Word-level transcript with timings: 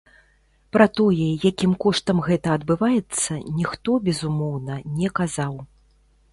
Пра 0.75 0.87
тое, 0.99 1.27
якім 1.49 1.75
коштам 1.83 2.23
гэта 2.29 2.55
адбываецца, 2.61 3.31
ніхто, 3.61 4.01
безумоўна, 4.11 4.83
не 4.99 5.07
казаў. 5.21 5.53